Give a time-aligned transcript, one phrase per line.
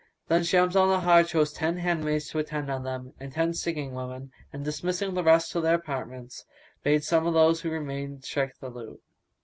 [0.29, 3.93] Then Shams al Nahar chose out ten handmaids to attend on them and ten singing
[3.93, 6.43] women; and, dismissing the rest to their apartments,
[6.81, 9.03] bade some of those who remained strike the lute.